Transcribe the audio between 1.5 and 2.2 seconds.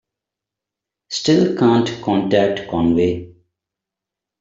can't